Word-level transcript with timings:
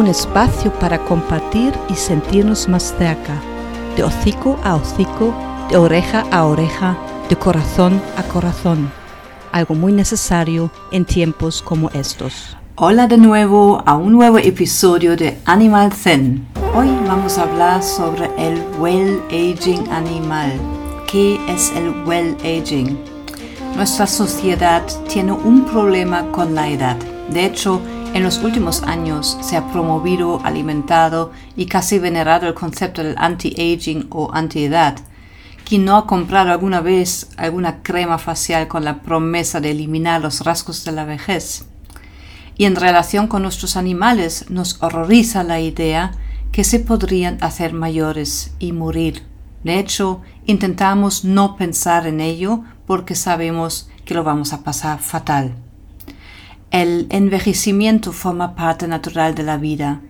Un 0.00 0.06
espacio 0.06 0.72
para 0.72 1.04
compartir 1.04 1.74
y 1.90 1.94
sentirnos 1.94 2.68
más 2.68 2.94
cerca, 2.96 3.38
de 3.96 4.02
hocico 4.02 4.58
a 4.64 4.74
hocico, 4.74 5.34
de 5.68 5.76
oreja 5.76 6.24
a 6.30 6.46
oreja, 6.46 6.96
de 7.28 7.36
corazón 7.36 8.00
a 8.16 8.22
corazón, 8.22 8.90
algo 9.52 9.74
muy 9.74 9.92
necesario 9.92 10.70
en 10.90 11.04
tiempos 11.04 11.60
como 11.60 11.90
estos. 11.90 12.56
Hola 12.76 13.08
de 13.08 13.18
nuevo 13.18 13.82
a 13.84 13.94
un 13.96 14.12
nuevo 14.12 14.38
episodio 14.38 15.16
de 15.16 15.36
Animal 15.44 15.92
Zen. 15.92 16.46
Hoy 16.74 16.88
vamos 17.06 17.36
a 17.36 17.42
hablar 17.42 17.82
sobre 17.82 18.30
el 18.38 18.64
well 18.78 19.20
aging 19.28 19.86
animal. 19.90 20.50
¿Qué 21.12 21.38
es 21.46 21.72
el 21.76 21.90
well 22.06 22.34
aging? 22.38 22.98
Nuestra 23.76 24.06
sociedad 24.06 24.82
tiene 25.12 25.32
un 25.32 25.66
problema 25.66 26.32
con 26.32 26.54
la 26.54 26.70
edad. 26.70 26.96
De 27.28 27.44
hecho, 27.44 27.82
en 28.12 28.22
los 28.22 28.38
últimos 28.38 28.82
años 28.82 29.38
se 29.40 29.56
ha 29.56 29.70
promovido, 29.70 30.40
alimentado 30.44 31.32
y 31.56 31.66
casi 31.66 31.98
venerado 31.98 32.48
el 32.48 32.54
concepto 32.54 33.02
del 33.02 33.14
anti-aging 33.18 34.08
o 34.10 34.30
anti-edad. 34.32 34.98
Quien 35.64 35.84
no 35.84 35.96
ha 35.96 36.06
comprado 36.06 36.50
alguna 36.50 36.80
vez 36.80 37.28
alguna 37.36 37.82
crema 37.82 38.18
facial 38.18 38.66
con 38.66 38.84
la 38.84 39.02
promesa 39.02 39.60
de 39.60 39.70
eliminar 39.70 40.20
los 40.20 40.40
rasgos 40.40 40.84
de 40.84 40.92
la 40.92 41.04
vejez? 41.04 41.66
Y 42.56 42.64
en 42.64 42.76
relación 42.76 43.28
con 43.28 43.42
nuestros 43.42 43.76
animales 43.76 44.46
nos 44.50 44.82
horroriza 44.82 45.44
la 45.44 45.60
idea 45.60 46.12
que 46.50 46.64
se 46.64 46.80
podrían 46.80 47.38
hacer 47.40 47.72
mayores 47.72 48.52
y 48.58 48.72
morir. 48.72 49.22
De 49.62 49.78
hecho, 49.78 50.20
intentamos 50.46 51.24
no 51.24 51.56
pensar 51.56 52.06
en 52.06 52.20
ello 52.20 52.64
porque 52.86 53.14
sabemos 53.14 53.88
que 54.04 54.14
lo 54.14 54.24
vamos 54.24 54.52
a 54.52 54.64
pasar 54.64 54.98
fatal. 54.98 55.54
El 56.70 57.08
envejecimiento 57.10 58.12
forma 58.12 58.54
parte 58.54 58.86
natural 58.86 59.34
de 59.34 59.42
la 59.42 59.56
vida. 59.56 60.02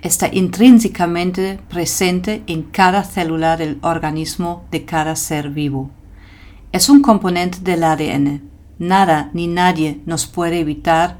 Está 0.00 0.30
intrínsecamente 0.32 1.60
presente 1.68 2.42
en 2.46 2.62
cada 2.62 3.04
célula 3.04 3.58
del 3.58 3.78
organismo 3.82 4.64
de 4.70 4.86
cada 4.86 5.14
ser 5.14 5.50
vivo. 5.50 5.90
Es 6.72 6.88
un 6.88 7.02
componente 7.02 7.58
del 7.60 7.84
ADN. 7.84 8.42
Nada 8.78 9.28
ni 9.34 9.46
nadie 9.46 10.00
nos 10.06 10.26
puede 10.26 10.60
evitar 10.60 11.18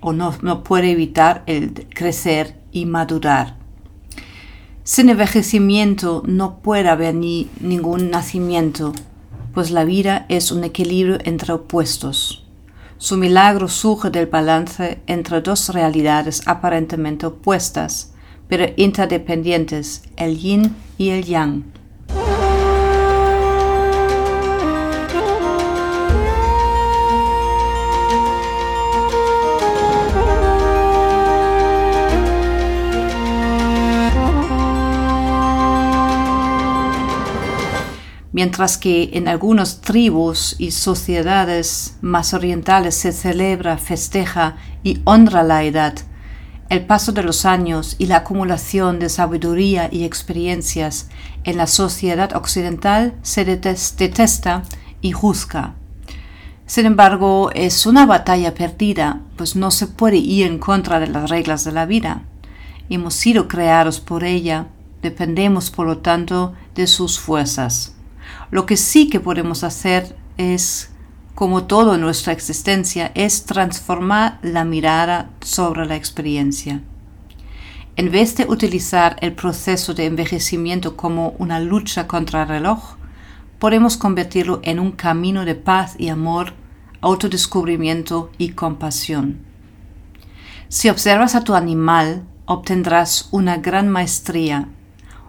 o 0.00 0.12
no, 0.12 0.62
puede 0.62 0.92
evitar 0.92 1.42
el 1.46 1.88
crecer 1.88 2.60
y 2.70 2.86
madurar. 2.86 3.56
Sin 4.84 5.08
envejecimiento 5.08 6.22
no 6.24 6.60
puede 6.60 6.88
haber 6.88 7.16
ni 7.16 7.50
ningún 7.58 8.10
nacimiento, 8.10 8.92
pues 9.52 9.72
la 9.72 9.82
vida 9.82 10.24
es 10.28 10.52
un 10.52 10.62
equilibrio 10.62 11.18
entre 11.24 11.52
opuestos. 11.52 12.45
Su 12.98 13.18
milagro 13.18 13.68
surge 13.68 14.08
del 14.08 14.26
balance 14.26 15.00
entre 15.06 15.42
dos 15.42 15.68
realidades 15.68 16.42
aparentemente 16.46 17.26
opuestas, 17.26 18.14
pero 18.48 18.64
interdependientes, 18.76 20.02
el 20.16 20.38
yin 20.38 20.74
y 20.96 21.10
el 21.10 21.24
yang. 21.24 21.64
Mientras 38.36 38.76
que 38.76 39.12
en 39.14 39.28
algunas 39.28 39.80
tribus 39.80 40.56
y 40.58 40.72
sociedades 40.72 41.96
más 42.02 42.34
orientales 42.34 42.94
se 42.94 43.12
celebra, 43.12 43.78
festeja 43.78 44.56
y 44.84 45.00
honra 45.04 45.42
la 45.42 45.64
edad, 45.64 45.94
el 46.68 46.84
paso 46.84 47.12
de 47.12 47.22
los 47.22 47.46
años 47.46 47.96
y 47.96 48.08
la 48.08 48.18
acumulación 48.18 48.98
de 48.98 49.08
sabiduría 49.08 49.88
y 49.90 50.04
experiencias 50.04 51.08
en 51.44 51.56
la 51.56 51.66
sociedad 51.66 52.36
occidental 52.36 53.14
se 53.22 53.46
detesta 53.46 54.64
y 55.00 55.12
juzga. 55.12 55.74
Sin 56.66 56.84
embargo, 56.84 57.50
es 57.54 57.86
una 57.86 58.04
batalla 58.04 58.52
perdida, 58.52 59.22
pues 59.36 59.56
no 59.56 59.70
se 59.70 59.86
puede 59.86 60.18
ir 60.18 60.46
en 60.46 60.58
contra 60.58 61.00
de 61.00 61.06
las 61.06 61.30
reglas 61.30 61.64
de 61.64 61.72
la 61.72 61.86
vida. 61.86 62.24
Hemos 62.90 63.14
sido 63.14 63.48
creados 63.48 64.00
por 64.00 64.24
ella, 64.24 64.66
dependemos 65.00 65.70
por 65.70 65.86
lo 65.86 65.98
tanto 65.98 66.52
de 66.74 66.86
sus 66.86 67.18
fuerzas. 67.18 67.95
Lo 68.50 68.66
que 68.66 68.76
sí 68.76 69.08
que 69.08 69.20
podemos 69.20 69.64
hacer 69.64 70.16
es, 70.36 70.90
como 71.34 71.64
todo 71.64 71.94
en 71.94 72.00
nuestra 72.00 72.32
existencia, 72.32 73.12
es 73.14 73.44
transformar 73.44 74.38
la 74.42 74.64
mirada 74.64 75.30
sobre 75.40 75.86
la 75.86 75.96
experiencia. 75.96 76.82
En 77.96 78.10
vez 78.10 78.36
de 78.36 78.44
utilizar 78.44 79.16
el 79.20 79.32
proceso 79.32 79.94
de 79.94 80.04
envejecimiento 80.04 80.96
como 80.96 81.34
una 81.38 81.60
lucha 81.60 82.06
contra 82.06 82.42
el 82.42 82.48
reloj, 82.48 82.96
podemos 83.58 83.96
convertirlo 83.96 84.60
en 84.62 84.78
un 84.78 84.92
camino 84.92 85.44
de 85.44 85.54
paz 85.54 85.94
y 85.98 86.08
amor, 86.08 86.52
autodescubrimiento 87.00 88.30
y 88.36 88.50
compasión. 88.50 89.38
Si 90.68 90.88
observas 90.88 91.34
a 91.34 91.44
tu 91.44 91.54
animal, 91.54 92.24
obtendrás 92.44 93.28
una 93.30 93.56
gran 93.58 93.88
maestría 93.88 94.68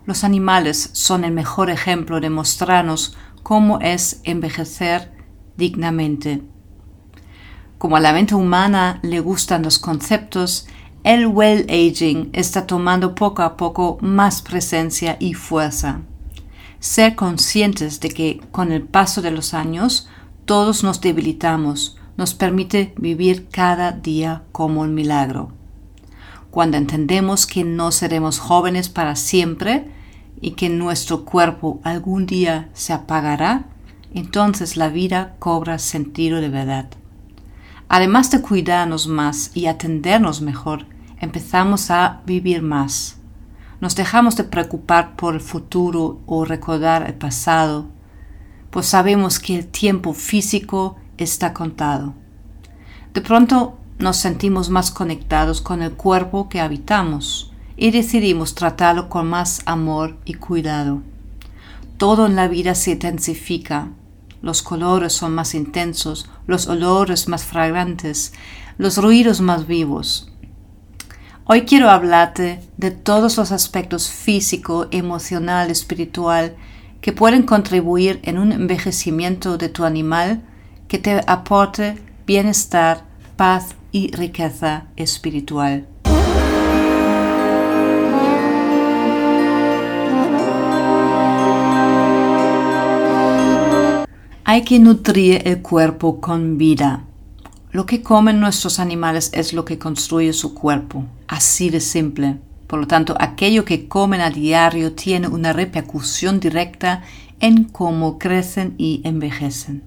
los 0.08 0.24
animales 0.24 0.90
son 0.94 1.26
el 1.26 1.34
mejor 1.34 1.70
ejemplo 1.70 2.22
de 2.22 2.30
mostrarnos 2.30 3.16
cómo 3.44 3.80
es 3.82 4.22
envejecer 4.24 5.12
dignamente. 5.58 6.42
Como 7.78 7.98
a 7.98 8.00
la 8.00 8.14
mente 8.14 8.34
humana 8.34 9.02
le 9.04 9.20
gustan 9.20 9.64
los 9.64 9.78
conceptos, 9.78 10.66
el 11.04 11.28
well 11.28 11.68
aging 11.70 12.30
está 12.32 12.66
tomando 12.66 13.16
poco 13.16 13.42
a 13.42 13.58
poco 13.58 13.98
más 14.00 14.42
presencia 14.42 15.18
y 15.20 15.34
fuerza. 15.34 16.00
Ser 16.80 17.16
conscientes 17.16 18.00
de 18.00 18.10
que 18.10 18.42
con 18.52 18.72
el 18.72 18.84
paso 18.84 19.22
de 19.22 19.32
los 19.32 19.54
años 19.54 20.08
todos 20.46 20.86
nos 20.86 21.02
debilitamos 21.02 21.98
nos 22.16 22.34
permite 22.34 22.94
vivir 22.98 23.50
cada 23.50 23.92
día 23.92 24.44
como 24.54 24.82
un 24.82 24.94
milagro. 24.94 25.52
Cuando 26.50 26.78
entendemos 26.78 27.46
que 27.46 27.66
no 27.66 27.92
seremos 27.92 28.40
jóvenes 28.40 28.88
para 28.88 29.18
siempre, 29.18 29.92
y 30.42 30.52
que 30.52 30.70
nuestro 30.70 31.26
cuerpo 31.26 31.80
algún 31.84 32.26
día 32.26 32.70
se 32.74 32.94
apagará, 32.94 33.66
entonces 34.14 34.78
la 34.78 34.90
vida 34.90 35.36
cobra 35.40 35.80
sentido 35.80 36.42
de 36.42 36.50
verdad. 36.50 36.88
Además 37.90 38.32
de 38.32 38.42
cuidarnos 38.42 39.08
más 39.08 39.52
y 39.54 39.68
atendernos 39.68 40.42
mejor, 40.42 40.86
empezamos 41.20 41.90
a 41.90 42.22
vivir 42.26 42.62
más. 42.62 43.18
Nos 43.80 43.96
dejamos 43.96 44.36
de 44.36 44.44
preocupar 44.44 45.16
por 45.16 45.36
el 45.36 45.42
futuro 45.42 46.20
o 46.26 46.46
recordar 46.46 47.08
el 47.08 47.14
pasado, 47.14 47.88
pues 48.72 48.88
sabemos 48.88 49.40
que 49.40 49.56
el 49.56 49.68
tiempo 49.68 50.14
físico 50.14 50.98
está 51.18 51.54
contado. 51.54 52.14
De 53.14 53.22
pronto 53.22 53.78
nos 54.00 54.18
sentimos 54.18 54.70
más 54.70 54.92
conectados 54.92 55.62
con 55.62 55.82
el 55.82 55.94
cuerpo 55.94 56.50
que 56.50 56.60
habitamos 56.60 57.47
y 57.78 57.92
decidimos 57.92 58.56
tratarlo 58.56 59.08
con 59.08 59.28
más 59.28 59.62
amor 59.66 60.18
y 60.26 60.34
cuidado. 60.34 61.04
Todo 61.98 62.26
en 62.26 62.36
la 62.36 62.48
vida 62.48 62.76
se 62.76 62.92
intensifica. 62.92 63.90
Los 64.42 64.62
colores 64.62 65.14
son 65.14 65.34
más 65.34 65.56
intensos, 65.56 66.30
los 66.48 66.68
olores 66.68 67.28
más 67.28 67.46
fragrantes, 67.46 68.34
los 68.78 68.98
ruidos 68.98 69.42
más 69.42 69.68
vivos. 69.68 70.32
Hoy 71.46 71.62
quiero 71.62 71.90
hablarte 71.90 72.60
de 72.78 72.92
todos 72.92 73.38
los 73.38 73.52
aspectos 73.52 74.10
físico, 74.10 74.88
emocional, 74.92 75.72
espiritual 75.72 76.56
que 77.00 77.14
pueden 77.14 77.44
contribuir 77.44 78.20
en 78.24 78.38
un 78.38 78.52
envejecimiento 78.52 79.58
de 79.58 79.70
tu 79.70 79.86
animal 79.86 80.44
que 80.88 80.98
te 80.98 81.22
aporte 81.26 82.04
bienestar, 82.26 83.06
paz 83.38 83.76
y 83.92 84.12
riqueza 84.12 84.88
espiritual. 84.98 85.88
Hay 94.50 94.62
que 94.62 94.80
nutrir 94.80 95.42
el 95.44 95.62
cuerpo 95.62 96.22
con 96.22 96.58
vida. 96.58 97.04
Lo 97.72 97.86
que 97.86 98.02
comen 98.02 98.40
nuestros 98.40 98.80
animales 98.80 99.30
es 99.34 99.52
lo 99.52 99.66
que 99.66 99.78
construye 99.78 100.32
su 100.32 100.54
cuerpo, 100.54 101.04
así 101.28 101.70
de 101.70 101.82
simple. 101.82 102.38
Por 102.66 102.80
lo 102.80 102.88
tanto, 102.88 103.18
aquello 103.20 103.66
que 103.66 103.90
comen 103.90 104.22
a 104.22 104.30
diario 104.30 104.94
tiene 104.94 105.28
una 105.28 105.52
repercusión 105.52 106.40
directa 106.40 107.04
en 107.42 107.66
cómo 107.66 108.18
crecen 108.18 108.74
y 108.78 109.02
envejecen. 109.04 109.84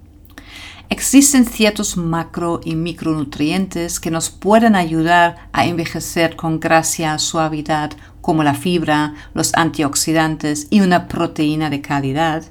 Existen 0.90 1.46
ciertos 1.46 1.96
macro 1.96 2.60
y 2.62 2.74
micronutrientes 2.74 3.98
que 3.98 4.10
nos 4.10 4.28
pueden 4.28 4.74
ayudar 4.74 5.48
a 5.52 5.64
envejecer 5.64 6.36
con 6.36 6.60
gracia, 6.60 7.18
suavidad, 7.18 7.92
como 8.20 8.44
la 8.44 8.52
fibra, 8.52 9.14
los 9.32 9.54
antioxidantes 9.54 10.66
y 10.68 10.82
una 10.82 11.08
proteína 11.08 11.70
de 11.70 11.80
calidad, 11.80 12.44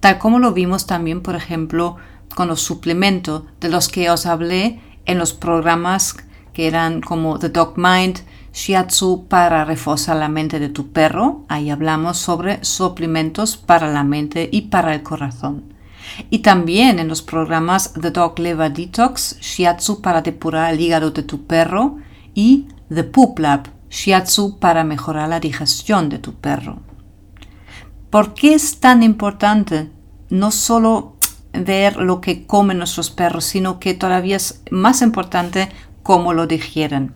tal 0.00 0.18
como 0.18 0.38
lo 0.38 0.52
vimos 0.52 0.86
también, 0.86 1.22
por 1.22 1.36
ejemplo, 1.36 1.96
con 2.34 2.48
los 2.48 2.60
suplementos 2.60 3.44
de 3.60 3.68
los 3.68 3.88
que 3.88 4.10
os 4.10 4.26
hablé 4.26 4.80
en 5.06 5.18
los 5.18 5.32
programas 5.32 6.16
que 6.52 6.66
eran 6.66 7.00
como 7.00 7.38
The 7.38 7.50
Dog 7.50 7.74
Mind, 7.76 8.20
Shiatsu 8.52 9.26
para 9.28 9.64
reforzar 9.64 10.16
la 10.16 10.28
mente 10.28 10.58
de 10.58 10.68
tu 10.68 10.92
perro. 10.92 11.44
Ahí 11.48 11.70
hablamos 11.70 12.18
sobre 12.18 12.64
suplementos 12.64 13.56
para 13.56 13.88
la 13.88 14.04
mente 14.04 14.48
y 14.50 14.62
para 14.62 14.94
el 14.94 15.02
corazón. 15.02 15.72
Y 16.30 16.40
también 16.40 16.98
en 16.98 17.08
los 17.08 17.22
programas 17.22 17.92
The 17.92 18.10
Dog 18.10 18.38
Liver 18.38 18.72
Detox, 18.72 19.38
Shiatsu 19.40 20.00
para 20.00 20.22
depurar 20.22 20.74
el 20.74 20.80
hígado 20.80 21.10
de 21.12 21.22
tu 21.22 21.46
perro 21.46 21.98
y 22.34 22.66
The 22.92 23.04
Poop 23.04 23.38
Lab, 23.38 23.68
Shiatsu 23.90 24.58
para 24.58 24.82
mejorar 24.82 25.28
la 25.28 25.40
digestión 25.40 26.08
de 26.08 26.18
tu 26.18 26.34
perro. 26.34 26.80
¿Por 28.10 28.34
qué 28.34 28.54
es 28.54 28.80
tan 28.80 29.04
importante 29.04 29.88
no 30.30 30.50
solo 30.50 31.14
ver 31.52 31.96
lo 31.96 32.20
que 32.20 32.44
comen 32.44 32.78
nuestros 32.78 33.08
perros, 33.08 33.44
sino 33.44 33.78
que 33.78 33.94
todavía 33.94 34.36
es 34.36 34.62
más 34.72 35.00
importante 35.00 35.68
cómo 36.02 36.32
lo 36.32 36.48
digieren? 36.48 37.14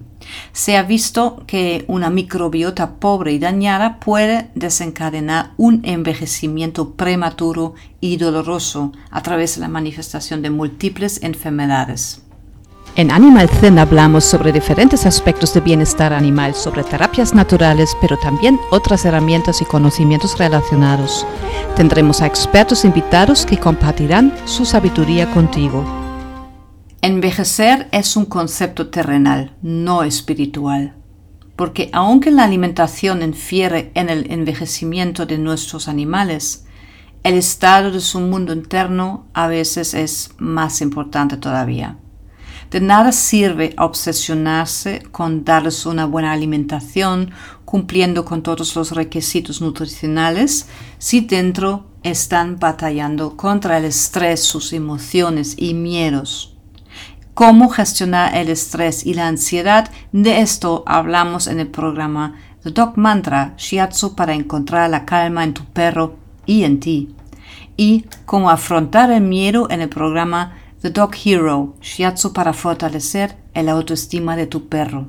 Se 0.53 0.77
ha 0.77 0.85
visto 0.85 1.43
que 1.49 1.85
una 1.89 2.11
microbiota 2.11 2.95
pobre 3.01 3.33
y 3.33 3.41
dañada 3.41 3.99
puede 3.99 4.51
desencadenar 4.55 5.51
un 5.57 5.81
envejecimiento 5.85 6.95
prematuro 6.95 7.75
y 8.01 8.17
doloroso 8.17 8.93
a 9.11 9.21
través 9.21 9.57
de 9.57 9.63
la 9.63 9.69
manifestación 9.69 10.43
de 10.43 10.51
múltiples 10.51 11.23
enfermedades. 11.25 12.24
En 12.97 13.11
Animal 13.11 13.49
Zen 13.49 13.81
hablamos 13.81 14.23
sobre 14.23 14.53
diferentes 14.53 15.05
aspectos 15.05 15.53
de 15.53 15.61
bienestar 15.61 16.13
animal, 16.13 16.55
sobre 16.55 16.85
terapias 16.85 17.35
naturales, 17.35 17.97
pero 18.01 18.17
también 18.17 18.61
otras 18.71 19.05
herramientas 19.05 19.61
y 19.61 19.65
conocimientos 19.65 20.39
relacionados. 20.39 21.27
Tendremos 21.75 22.21
a 22.21 22.27
expertos 22.27 22.85
invitados 22.85 23.47
que 23.47 23.59
compartirán 23.59 24.33
su 24.45 24.65
sabiduría 24.65 25.29
contigo. 25.33 25.85
Envejecer 27.03 27.89
es 27.91 28.17
un 28.17 28.27
concepto 28.27 28.91
terrenal, 28.91 29.57
no 29.61 30.05
espiritual, 30.05 30.95
porque 31.57 31.91
aunque 31.93 32.31
la 32.31 32.45
alimentación 32.45 33.23
infiere 33.23 33.91
en 33.95 34.09
el 34.09 34.31
envejecimiento 34.31 35.27
de 35.27 35.39
nuestros 35.39 35.89
animales, 35.89 36.65
el 37.25 37.35
estado 37.35 37.91
de 37.91 38.01
su 38.01 38.21
mundo 38.21 38.53
interno 38.53 39.27
a 39.35 39.49
veces 39.49 39.95
es 39.95 40.31
más 40.39 40.81
importante 40.81 41.37
todavía. 41.37 41.99
De 42.71 42.81
nada 42.81 43.13
sirve 43.13 43.75
obsesionarse 43.79 45.03
con 45.13 45.45
darles 45.45 45.87
una 45.87 46.07
buena 46.07 46.33
alimentación, 46.33 47.31
cumpliendo 47.65 48.25
con 48.25 48.43
todos 48.43 48.75
los 48.77 48.93
requisitos 48.93 49.61
nutricionales, 49.61 50.69
si 50.99 51.21
dentro 51.21 51.87
están 52.03 52.59
batallando 52.59 53.37
contra 53.37 53.79
el 53.79 53.87
estrés, 53.87 54.43
sus 54.43 54.73
emociones 54.73 55.55
y 55.57 55.75
miedos. 55.75 56.55
Cómo 57.35 57.69
gestionar 57.69 58.37
el 58.37 58.49
estrés 58.49 59.05
y 59.05 59.15
la 59.15 59.27
ansiedad, 59.27 59.91
de 60.13 60.41
esto 60.41 60.85
hablamos 60.87 61.49
en 61.49 61.59
el 61.59 61.67
programa 61.67 62.35
The 62.63 62.71
Dog 62.71 62.97
Mantra 62.97 63.55
Shiatsu 63.57 64.15
para 64.15 64.35
encontrar 64.35 64.89
la 64.89 65.05
calma 65.05 65.43
en 65.43 65.53
tu 65.53 65.65
perro 65.65 66.17
y 66.47 66.63
en 66.63 66.79
ti. 66.79 67.15
Y 67.77 68.05
cómo 68.25 68.51
afrontar 68.51 69.11
el 69.11 69.23
miedo 69.23 69.67
en 69.69 69.81
el 69.81 69.89
programa 69.89 70.57
The 70.85 70.91
Dog 70.91 71.15
Hero, 71.25 71.77
shiatsu 71.81 72.35
para 72.35 72.53
fortalecer 72.53 73.39
el 73.55 73.71
autoestima 73.71 74.37
de 74.37 74.47
tu 74.47 74.69
perro. 74.69 75.09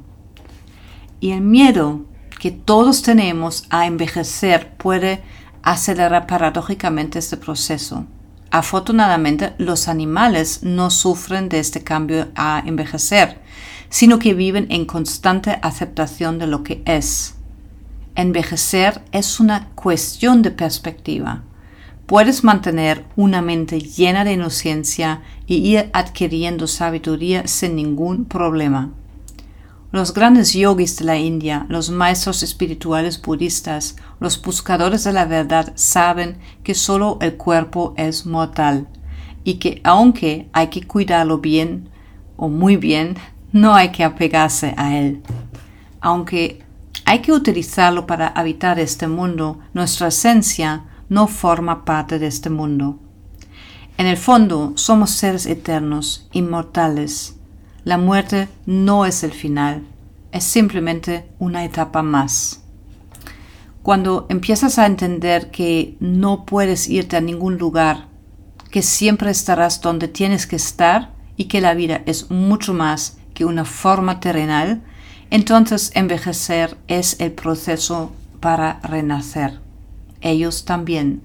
Y 1.19 1.31
el 1.31 1.42
miedo 1.42 2.06
que 2.39 2.51
todos 2.51 3.01
tenemos 3.01 3.66
a 3.69 3.86
envejecer 3.86 4.77
puede 4.77 5.22
acelerar 5.63 6.27
paradójicamente 6.27 7.19
este 7.19 7.36
proceso. 7.36 8.06
Afortunadamente, 8.51 9.54
los 9.57 9.89
animales 9.89 10.63
no 10.63 10.89
sufren 10.89 11.50
de 11.50 11.60
este 11.60 11.83
cambio 11.83 12.30
a 12.36 12.63
envejecer, 12.66 13.42
sino 13.89 14.18
que 14.18 14.33
viven 14.33 14.68
en 14.69 14.86
constante 14.86 15.60
aceptación 15.62 16.39
de 16.39 16.48
lo 16.48 16.63
que 16.63 16.83
es. 16.86 17.36
Envejecer 18.16 19.04
es 19.11 19.42
una 19.42 19.71
cuestión 19.76 20.42
de 20.42 20.52
perspectiva 20.52 21.44
puedes 22.06 22.44
mantener 22.44 23.06
una 23.16 23.42
mente 23.42 23.80
llena 23.80 24.24
de 24.24 24.33
inocencia 24.33 25.21
y 25.47 25.56
ir 25.56 25.90
adquiriendo 25.94 26.68
sabiduría 26.68 27.47
sin 27.47 27.76
ningún 27.76 28.26
problema. 28.26 28.92
Los 29.92 30.14
grandes 30.14 30.54
yogis 30.54 30.97
de 30.97 31.06
la 31.06 31.18
India, 31.18 31.66
los 31.69 31.90
maestros 31.90 32.44
espirituales 32.44 33.21
budistas, 33.21 33.95
los 34.19 34.42
buscadores 34.42 35.06
de 35.06 35.14
la 35.14 35.26
verdad 35.26 35.71
saben 35.76 36.38
que 36.64 36.76
solo 36.76 37.18
el 37.21 37.38
cuerpo 37.38 37.94
es 37.95 38.26
mortal 38.26 38.88
y 39.44 39.54
que 39.56 39.80
aunque 39.83 40.50
hay 40.52 40.68
que 40.68 40.85
cuidarlo 40.85 41.38
bien 41.38 41.90
o 42.35 42.50
muy 42.50 42.76
bien, 42.76 43.16
no 43.54 43.74
hay 43.74 43.90
que 43.90 44.04
apegarse 44.04 44.74
a 44.76 44.97
él. 44.97 45.21
Aunque 46.02 46.62
hay 47.06 47.19
que 47.19 47.31
utilizarlo 47.31 48.06
para 48.06 48.28
habitar 48.28 48.80
este 48.80 49.07
mundo, 49.07 49.59
nuestra 49.74 50.07
esencia 50.07 50.83
no 51.09 51.28
forma 51.28 51.85
parte 51.85 52.19
de 52.19 52.28
este 52.28 52.50
mundo. 52.50 53.00
En 53.97 54.07
el 54.07 54.18
fondo 54.18 54.74
somos 54.76 55.12
seres 55.12 55.45
eternos, 55.45 56.28
inmortales. 56.33 57.35
La 57.83 57.97
muerte 57.97 58.50
no 58.66 59.06
es 59.06 59.24
el 59.24 59.31
final, 59.31 59.83
es 60.31 60.44
simplemente 60.44 61.30
una 61.40 61.64
etapa 61.64 62.02
más. 62.02 62.62
Cuando 63.83 64.26
empiezas 64.30 64.80
a 64.80 64.85
entender 64.85 65.52
que 65.52 65.95
no 66.00 66.45
puedes 66.45 66.90
irte 66.90 67.16
a 67.16 67.21
ningún 67.21 67.57
lugar, 67.57 68.07
que 68.71 68.81
siempre 68.81 69.30
estarás 69.30 69.80
donde 69.80 70.07
tienes 70.07 70.47
que 70.47 70.56
estar 70.56 71.14
y 71.38 71.45
que 71.45 71.62
la 71.62 71.76
vida 71.76 72.02
es 72.06 72.31
mucho 72.31 72.74
más 72.74 73.18
que 73.33 73.45
una 73.45 73.64
forma 73.64 74.19
terrenal, 74.19 74.83
entonces 75.30 75.92
envejecer 75.94 76.78
es 76.88 77.19
el 77.19 77.31
proceso 77.31 78.12
para 78.42 78.80
renacer 78.81 79.65
ellos 80.25 80.65
también. 80.65 81.21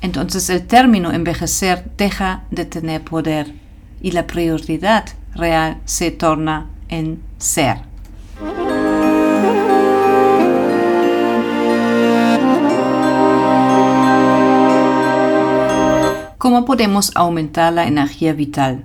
Entonces 0.00 0.50
el 0.50 0.66
término 0.66 1.12
envejecer 1.12 1.90
deja 1.96 2.44
de 2.50 2.64
tener 2.64 3.02
poder 3.02 3.54
y 4.02 4.10
la 4.10 4.26
prioridad 4.26 5.04
real 5.34 5.78
se 5.84 6.10
torna 6.10 6.66
en 6.88 7.22
ser. 7.38 7.78
¿Cómo 16.38 16.66
podemos 16.66 17.10
aumentar 17.14 17.72
la 17.72 17.86
energía 17.86 18.34
vital? 18.34 18.84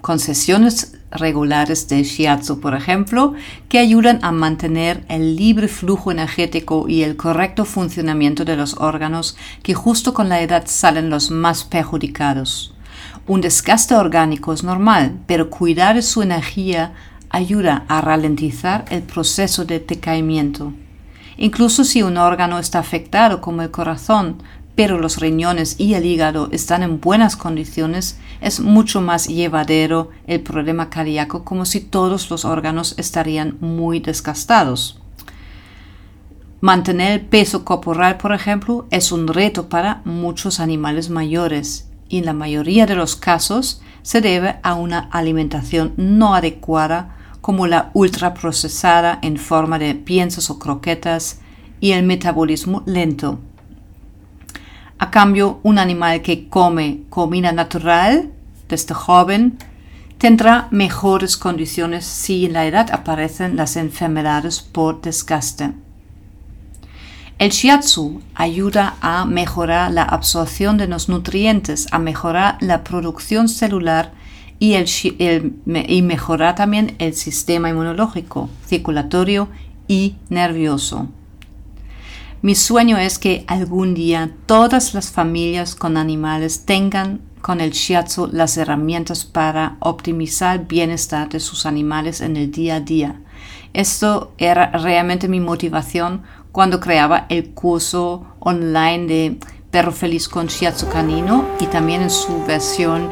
Con 0.00 0.20
sesiones 0.20 0.96
regulares 1.14 1.88
de 1.88 2.02
shiatsu, 2.02 2.60
por 2.60 2.74
ejemplo, 2.74 3.34
que 3.68 3.78
ayudan 3.78 4.18
a 4.22 4.32
mantener 4.32 5.04
el 5.08 5.36
libre 5.36 5.68
flujo 5.68 6.10
energético 6.10 6.86
y 6.88 7.02
el 7.02 7.16
correcto 7.16 7.64
funcionamiento 7.64 8.44
de 8.44 8.56
los 8.56 8.74
órganos 8.78 9.36
que 9.62 9.74
justo 9.74 10.12
con 10.12 10.28
la 10.28 10.42
edad 10.42 10.64
salen 10.66 11.10
los 11.10 11.30
más 11.30 11.64
perjudicados. 11.64 12.74
Un 13.26 13.40
desgaste 13.40 13.94
orgánico 13.94 14.52
es 14.52 14.64
normal, 14.64 15.18
pero 15.26 15.48
cuidar 15.48 15.96
de 15.96 16.02
su 16.02 16.20
energía 16.20 16.92
ayuda 17.30 17.84
a 17.88 18.00
ralentizar 18.00 18.84
el 18.90 19.02
proceso 19.02 19.64
de 19.64 19.80
decaimiento. 19.80 20.72
Incluso 21.36 21.84
si 21.84 22.02
un 22.02 22.16
órgano 22.16 22.58
está 22.58 22.78
afectado 22.78 23.40
como 23.40 23.62
el 23.62 23.70
corazón, 23.70 24.42
pero 24.74 24.98
los 24.98 25.18
riñones 25.18 25.76
y 25.78 25.94
el 25.94 26.04
hígado 26.04 26.48
están 26.50 26.82
en 26.82 27.00
buenas 27.00 27.36
condiciones, 27.36 28.18
es 28.40 28.60
mucho 28.60 29.00
más 29.00 29.28
llevadero 29.28 30.10
el 30.26 30.40
problema 30.40 30.90
cardíaco 30.90 31.44
como 31.44 31.64
si 31.64 31.80
todos 31.80 32.30
los 32.30 32.44
órganos 32.44 32.94
estarían 32.98 33.56
muy 33.60 34.00
desgastados. 34.00 35.00
Mantener 36.60 37.12
el 37.12 37.20
peso 37.20 37.64
corporal, 37.64 38.16
por 38.16 38.32
ejemplo, 38.32 38.86
es 38.90 39.12
un 39.12 39.28
reto 39.28 39.68
para 39.68 40.00
muchos 40.04 40.60
animales 40.60 41.10
mayores 41.10 41.88
y 42.08 42.18
en 42.18 42.24
la 42.24 42.32
mayoría 42.32 42.86
de 42.86 42.94
los 42.94 43.16
casos 43.16 43.82
se 44.02 44.20
debe 44.20 44.56
a 44.62 44.74
una 44.74 45.00
alimentación 45.12 45.92
no 45.96 46.34
adecuada 46.34 47.16
como 47.40 47.66
la 47.66 47.90
ultraprocesada 47.92 49.18
en 49.20 49.36
forma 49.36 49.78
de 49.78 49.94
piensos 49.94 50.48
o 50.48 50.58
croquetas 50.58 51.40
y 51.80 51.92
el 51.92 52.04
metabolismo 52.04 52.82
lento. 52.86 53.38
A 54.98 55.10
cambio, 55.10 55.60
un 55.62 55.78
animal 55.78 56.22
que 56.22 56.48
come 56.48 57.02
comida 57.10 57.52
natural 57.52 58.30
desde 58.68 58.94
joven 58.94 59.58
tendrá 60.18 60.68
mejores 60.70 61.36
condiciones 61.36 62.04
si 62.04 62.46
en 62.46 62.52
la 62.52 62.66
edad 62.66 62.90
aparecen 62.92 63.56
las 63.56 63.76
enfermedades 63.76 64.60
por 64.60 65.00
desgaste. 65.02 65.72
El 67.38 67.50
shiatsu 67.50 68.22
ayuda 68.34 68.96
a 69.00 69.24
mejorar 69.24 69.90
la 69.90 70.04
absorción 70.04 70.78
de 70.78 70.86
los 70.86 71.08
nutrientes, 71.08 71.88
a 71.90 71.98
mejorar 71.98 72.56
la 72.60 72.84
producción 72.84 73.48
celular 73.48 74.12
y, 74.60 74.76
y 74.76 76.02
mejorar 76.02 76.54
también 76.54 76.94
el 77.00 77.14
sistema 77.14 77.68
inmunológico, 77.68 78.48
circulatorio 78.66 79.48
y 79.88 80.14
nervioso. 80.28 81.08
Mi 82.44 82.54
sueño 82.54 82.98
es 82.98 83.18
que 83.18 83.42
algún 83.46 83.94
día 83.94 84.30
todas 84.44 84.92
las 84.92 85.10
familias 85.10 85.74
con 85.74 85.96
animales 85.96 86.66
tengan 86.66 87.22
con 87.40 87.62
el 87.62 87.70
shiatsu 87.70 88.28
las 88.30 88.58
herramientas 88.58 89.24
para 89.24 89.78
optimizar 89.80 90.60
el 90.60 90.66
bienestar 90.66 91.30
de 91.30 91.40
sus 91.40 91.64
animales 91.64 92.20
en 92.20 92.36
el 92.36 92.50
día 92.50 92.74
a 92.74 92.80
día. 92.80 93.18
Esto 93.72 94.34
era 94.36 94.70
realmente 94.72 95.26
mi 95.26 95.40
motivación 95.40 96.22
cuando 96.52 96.80
creaba 96.80 97.24
el 97.30 97.54
curso 97.54 98.26
online 98.40 99.06
de 99.06 99.38
Perro 99.70 99.92
Feliz 99.92 100.28
con 100.28 100.48
Shiatsu 100.48 100.90
Canino 100.90 101.46
y 101.60 101.66
también 101.68 102.02
en 102.02 102.10
su 102.10 102.44
versión 102.44 103.08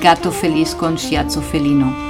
Gato 0.00 0.32
Feliz 0.32 0.74
con 0.74 0.96
Shiatsu 0.96 1.42
Felino. 1.42 2.09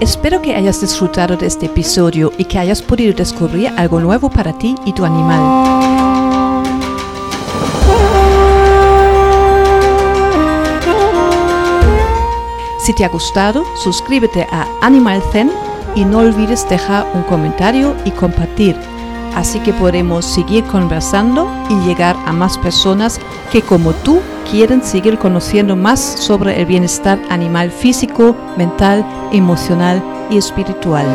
Espero 0.00 0.42
que 0.42 0.54
hayas 0.54 0.82
disfrutado 0.82 1.38
de 1.38 1.46
este 1.46 1.66
episodio 1.66 2.30
y 2.36 2.44
que 2.44 2.58
hayas 2.58 2.82
podido 2.82 3.14
descubrir 3.14 3.72
algo 3.78 3.98
nuevo 3.98 4.28
para 4.28 4.52
ti 4.52 4.74
y 4.84 4.92
tu 4.92 5.06
animal. 5.06 5.40
Si 12.78 12.94
te 12.94 13.06
ha 13.06 13.08
gustado, 13.08 13.64
suscríbete 13.82 14.46
a 14.52 14.66
Animal 14.82 15.22
Zen 15.32 15.50
y 15.94 16.04
no 16.04 16.18
olvides 16.18 16.68
dejar 16.68 17.06
un 17.14 17.22
comentario 17.22 17.96
y 18.04 18.10
compartir, 18.10 18.76
así 19.36 19.60
que 19.60 19.72
podremos 19.74 20.24
seguir 20.24 20.64
conversando 20.64 21.46
y 21.68 21.74
llegar 21.86 22.16
a 22.24 22.32
más 22.32 22.56
personas 22.58 23.20
que 23.52 23.62
como 23.62 23.92
tú 23.92 24.20
quieren 24.50 24.82
seguir 24.82 25.18
conociendo 25.18 25.76
más 25.76 26.00
sobre 26.00 26.58
el 26.58 26.66
bienestar 26.66 27.20
animal 27.28 27.70
físico, 27.70 28.34
mental, 28.56 29.04
emocional 29.32 30.02
y 30.30 30.38
espiritual. 30.38 31.06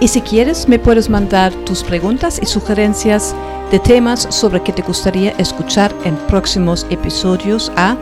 Y 0.00 0.08
si 0.08 0.20
quieres, 0.20 0.68
me 0.68 0.78
puedes 0.78 1.08
mandar 1.08 1.52
tus 1.64 1.82
preguntas 1.82 2.38
y 2.40 2.46
sugerencias 2.46 3.34
de 3.70 3.78
temas 3.78 4.26
sobre 4.30 4.62
que 4.62 4.72
te 4.72 4.80
gustaría 4.82 5.30
escuchar 5.32 5.94
en 6.04 6.16
próximos 6.28 6.86
episodios 6.90 7.70
a 7.76 7.96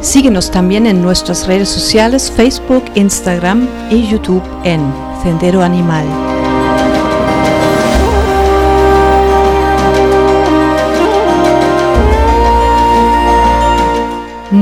Síguenos 0.02 0.50
también 0.50 0.88
en 0.88 1.04
nuestras 1.04 1.46
redes 1.46 1.70
sociales 1.70 2.32
Facebook, 2.32 2.84
Instagram 2.96 3.68
y 3.92 4.08
YouTube 4.08 4.42
en 4.64 4.82
Sendero 5.22 5.62
Animal. 5.62 6.39